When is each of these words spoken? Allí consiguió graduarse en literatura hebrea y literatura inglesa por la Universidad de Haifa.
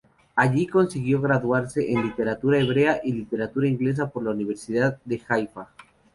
Allí 0.35 0.65
consiguió 0.65 1.21
graduarse 1.21 1.91
en 1.91 2.01
literatura 2.01 2.57
hebrea 2.57 3.01
y 3.03 3.13
literatura 3.13 3.67
inglesa 3.67 4.09
por 4.09 4.23
la 4.23 4.31
Universidad 4.31 4.97
de 5.05 5.21
Haifa. 5.29 5.69